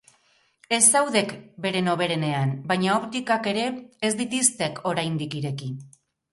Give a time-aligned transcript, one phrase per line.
[0.77, 1.33] Ez zaudek
[1.65, 3.69] beren hoberenean, baina optikak ere
[4.09, 5.75] ez ditiztek oraindik ireki.